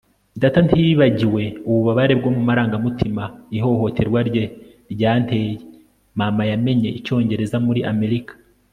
[0.41, 3.23] data ntiyibagiwe ububabare bwo mumarangamutima
[3.57, 4.43] ihohoterwa rye
[4.93, 5.53] ryanteye.
[6.19, 8.33] mama yamenye icyongereza muri amerika